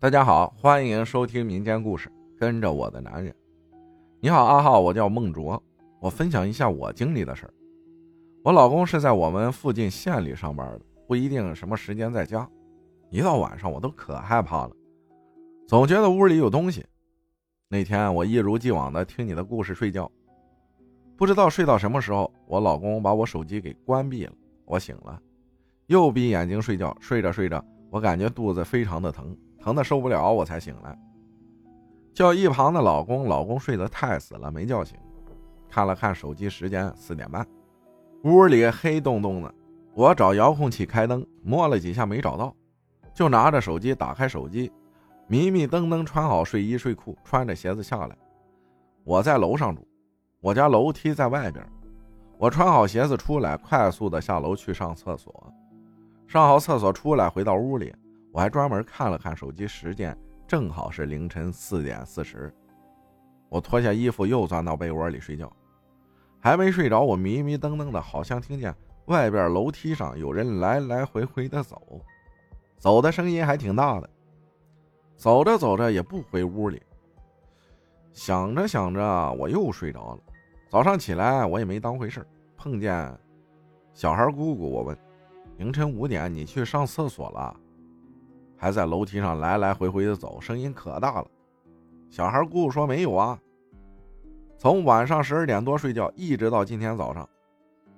[0.00, 2.08] 大家好，欢迎收听民间故事，
[2.38, 3.34] 跟着我的男人。
[4.20, 5.60] 你好，阿浩，我叫孟卓，
[6.00, 7.52] 我分享一下我经历的事儿。
[8.44, 12.48] 我老公是在我们附近县里上班的，不一定什么时间在家。
[13.10, 14.70] 一到晚上，我都可害怕了，
[15.66, 16.86] 总觉得屋里有东西。
[17.68, 20.08] 那天我一如既往的听你的故事睡觉，
[21.16, 24.32] 不知道睡到什么时候，我老公把我手机给关闭了，
[24.64, 25.20] 我醒了，
[25.88, 29.36] 又闭眼睛睡觉，睡着睡着，我感觉肚子非常的疼。
[29.68, 30.98] 疼的受不了，我才醒来，
[32.14, 34.96] 叫一旁的老公，老公睡得太死了，没叫醒。
[35.68, 37.46] 看了看手机时间，四点半，
[38.24, 39.54] 屋里黑洞洞的。
[39.92, 42.54] 我找遥控器开灯，摸了几下没找到，
[43.12, 44.72] 就拿着手机打开手机，
[45.26, 48.16] 迷迷瞪瞪穿好睡衣睡裤，穿着鞋子下来。
[49.04, 49.86] 我在楼上住，
[50.40, 51.62] 我家楼梯在外边。
[52.38, 55.52] 我穿好鞋子出来，快速的下楼去上厕所。
[56.26, 57.94] 上好厕所出来，回到屋里。
[58.38, 60.16] 我还专门看了看手机时间，
[60.46, 62.54] 正好是凌晨四点四十。
[63.48, 65.52] 我脱下衣服又钻到被窝里睡觉，
[66.38, 68.72] 还没睡着，我迷迷瞪瞪的，好像听见
[69.06, 72.00] 外边楼梯上有人来来回回的走，
[72.78, 74.08] 走的声音还挺大的。
[75.16, 76.80] 走着走着也不回屋里，
[78.12, 80.20] 想着想着我又睡着了。
[80.68, 82.24] 早上起来我也没当回事，
[82.56, 83.12] 碰见
[83.92, 84.96] 小孩姑姑，我问：
[85.56, 87.56] 凌晨五点你去上厕所了？
[88.58, 91.26] 还在楼梯上来来回回的走，声音可大了。
[92.10, 93.38] 小孩姑姑说没有啊。
[94.58, 97.26] 从晚上十二点多睡觉，一直到今天早上，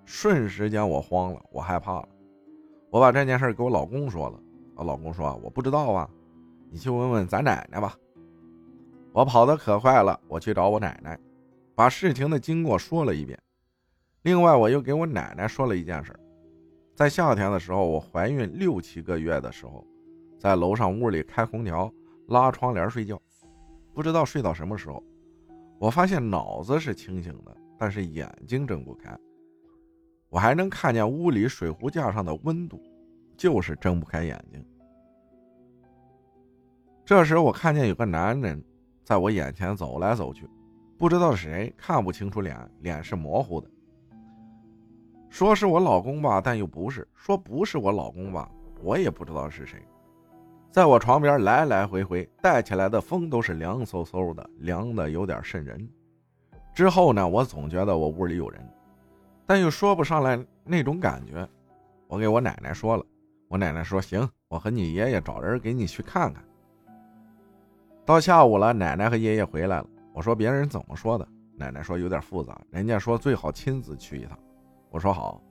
[0.05, 2.08] 瞬时间我慌了，我害怕了。
[2.91, 4.38] 我把这件事给我老公说了，
[4.75, 6.11] 我老公说我不知道啊，
[6.70, 7.97] 你去问问咱奶奶吧。
[9.12, 11.19] 我跑得可快了，我去找我奶奶，
[11.75, 13.38] 把事情的经过说了一遍。
[14.22, 16.14] 另外，我又给我奶奶说了一件事，
[16.94, 19.83] 在夏天的时候，我怀孕六七个月的时候。
[20.41, 21.92] 在楼上屋里开空调、
[22.28, 23.20] 拉窗帘睡觉，
[23.92, 25.05] 不知道睡到什么时候，
[25.78, 29.14] 我发现脑子是清醒的，但是眼睛睁不开。
[30.31, 32.81] 我还能看见屋里水壶架上的温度，
[33.37, 34.64] 就是睁不开眼睛。
[37.04, 38.64] 这时我看见有个男人
[39.04, 40.48] 在我眼前走来走去，
[40.97, 43.69] 不知道是谁，看不清楚脸，脸是模糊的。
[45.28, 48.50] 说是我老公吧，但又不是；说不是我老公吧，
[48.82, 49.82] 我也不知道是谁。
[50.70, 55.88] 在我床边来来回回，带起来的风都是凉飕飕的，凉的有点渗人。
[56.72, 58.64] 之后呢，我总觉得我屋里有人，
[59.44, 61.47] 但又说不上来那种感觉。
[62.06, 63.04] 我给我奶奶说了，
[63.48, 66.41] 我奶奶说行，我和你爷爷找人给你去看看。
[68.06, 69.87] 到下午了，奶奶和爷爷回来了。
[70.12, 71.26] 我说别人怎么说的？
[71.56, 74.38] 奶奶说有点复杂，人家说最好亲自去一趟。
[74.88, 75.42] 我说好。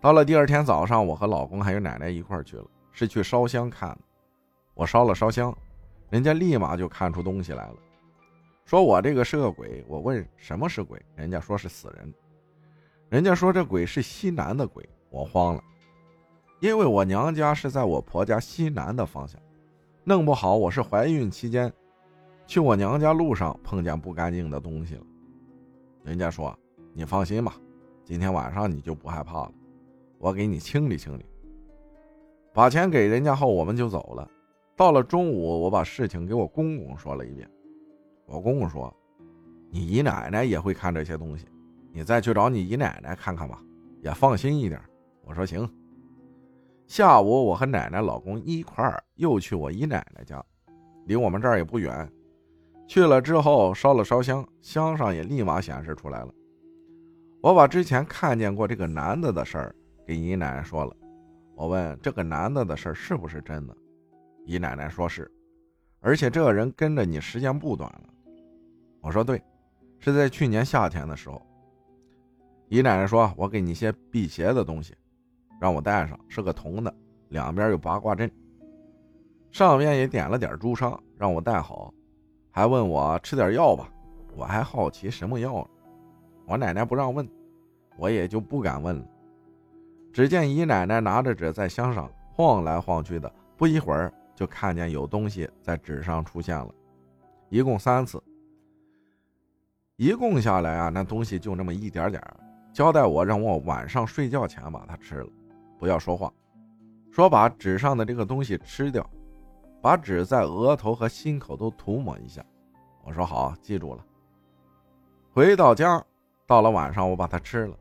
[0.00, 3.98] 到了第二天早上，我和老公还有奶奶一块去了，是去烧香看的。
[4.80, 5.54] 我烧了烧香，
[6.08, 7.76] 人家立马就看出东西来了，
[8.64, 9.84] 说我这个是个鬼。
[9.86, 12.14] 我问什么是鬼，人家说是死人。
[13.10, 15.62] 人家说这鬼是西南的鬼，我慌了，
[16.60, 19.38] 因为我娘家是在我婆家西南的方向，
[20.02, 21.70] 弄不好我是怀孕期间
[22.46, 25.02] 去我娘家路上碰见不干净的东西了。
[26.04, 26.58] 人家说
[26.94, 27.54] 你放心吧，
[28.02, 29.52] 今天晚上你就不害怕了，
[30.16, 31.26] 我给你清理清理。
[32.54, 34.26] 把钱给人家后，我们就走了。
[34.80, 37.46] 到了中午，我把事情给我公公说了一遍。
[38.24, 38.90] 我公公说
[39.70, 41.44] ：“你姨奶奶也会看这些东西，
[41.92, 43.62] 你再去找你姨奶奶看看吧，
[44.00, 44.80] 也放心一点。”
[45.22, 45.68] 我说：“行。”
[46.88, 50.42] 下午，我和奶奶、老公一块儿又去我姨奶奶家，
[51.04, 52.10] 离我们这儿也不远。
[52.88, 56.32] 去了之后，烧了烧香，香上也立马显示出来了。
[57.42, 59.76] 我把之前看见过这个男的的事儿
[60.06, 60.96] 给姨奶奶说了。
[61.54, 63.76] 我问这个男的的事儿是不是真的？
[64.44, 65.30] 姨奶奶说是，
[66.00, 68.02] 而且这个人跟着你时间不短了。
[69.00, 69.42] 我说对，
[69.98, 71.40] 是在去年夏天的时候。
[72.68, 74.94] 姨奶奶说：“我给你些辟邪的东西，
[75.60, 76.94] 让我带上，是个铜的，
[77.30, 78.30] 两边有八卦阵，
[79.50, 81.92] 上面也点了点朱砂，让我带好，
[82.52, 83.92] 还问我吃点药吧。
[84.36, 85.68] 我还好奇什么药，
[86.46, 87.28] 我奶奶不让问，
[87.96, 89.04] 我也就不敢问了。
[90.12, 96.74] 只见姨奶奶拿着纸在箱上晃来晃去的，不一会儿。”就看见有东西在纸上出现了，
[97.50, 98.18] 一共三次。
[99.96, 102.22] 一共下来啊，那东西就那么一点点
[102.72, 105.28] 交代我让我晚上睡觉前把它吃了，
[105.78, 106.32] 不要说话，
[107.10, 109.06] 说把纸上的这个东西吃掉，
[109.82, 112.42] 把纸在额头和心口都涂抹一下。
[113.04, 114.02] 我说好，记住了。
[115.34, 116.02] 回到家，
[116.46, 117.76] 到了晚上我把它吃了，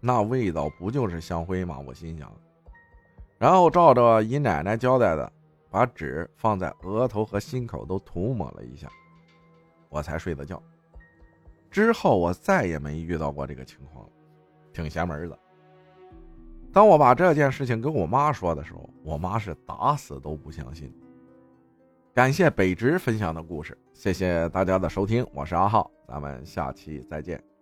[0.00, 1.78] 那味道不就是香灰吗？
[1.78, 2.30] 我心想。
[3.38, 5.32] 然后照着姨奶奶交代的。
[5.74, 8.88] 把纸放在额头和心口都涂抹了一下，
[9.88, 10.62] 我才睡的觉。
[11.68, 14.08] 之后我再也没遇到过这个情况，
[14.72, 15.36] 挺邪门的。
[16.72, 20.94] 当我把这件事情跟我妈说的时候，我妈是打死都不相信。
[22.14, 27.53] 感谢北直分享的故事，谢谢大家的收听，我是阿浩，咱们下期再见。